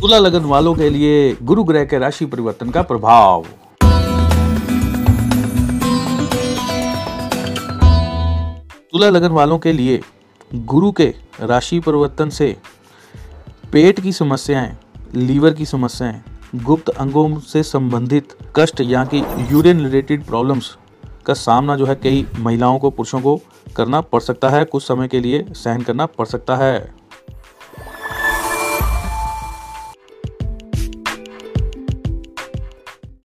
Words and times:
तुला 0.00 0.18
लगन 0.18 0.44
वालों 0.44 0.74
के 0.74 0.90
लिए 0.90 1.36
गुरु 1.42 1.64
ग्रह 1.64 1.84
के 1.84 1.98
राशि 1.98 2.26
परिवर्तन 2.26 2.70
का 2.70 2.82
प्रभाव। 2.82 3.44
तुला 8.92 9.10
लगन 9.10 9.28
वालों 9.28 9.58
के 9.58 9.72
लिए 9.72 10.00
गुरु 10.54 10.92
के 10.92 11.14
राशि 11.40 11.80
परिवर्तन 11.80 12.28
से 12.28 12.56
पेट 13.72 14.00
की 14.00 14.12
समस्याएँ, 14.12 14.76
लीवर 15.14 15.54
की 15.54 15.66
समस्याएँ, 15.66 16.22
गुप्त 16.54 16.88
अंगों 16.88 17.38
से 17.38 17.62
संबंधित 17.62 18.32
कष्ट 18.56 18.80
या 18.80 19.04
कि 19.04 19.22
यूरिन 19.52 19.80
रिलेटेड 19.80 20.24
प्रॉब्लम्स 20.24 20.76
का 21.26 21.34
सामना 21.34 21.76
जो 21.76 21.86
है 21.86 21.94
कई 21.94 22.26
महिलाओं 22.38 22.78
को, 22.78 22.90
पुरुषों 22.90 23.20
को 23.20 23.40
करना 23.76 24.00
पड़ 24.00 24.20
सकता 24.20 24.48
है। 24.48 24.64
कुछ 24.64 24.82
समय 24.82 25.08
के 25.08 25.20
लिए 25.20 25.44
सहन 25.50 25.82
करना 25.82 26.06
पड़ 26.06 26.26
सकता 26.26 26.56
है। 26.56 26.99